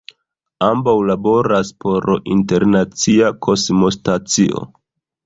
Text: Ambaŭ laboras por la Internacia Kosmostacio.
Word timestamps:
Ambaŭ 0.67 0.93
laboras 1.09 1.69
por 1.85 2.07
la 2.13 2.17
Internacia 2.37 3.29
Kosmostacio. 3.49 4.65